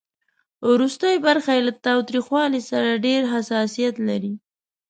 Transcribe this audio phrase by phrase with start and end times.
[0.71, 1.73] ورستۍ برخه یې له
[2.09, 4.33] تریخوالي سره ډېر حساسیت لري.